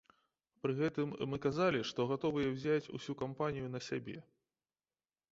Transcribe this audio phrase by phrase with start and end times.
[0.61, 4.17] Пры гэтым мы казалі, што гатовыя ўзяць усю кампанію на сябе.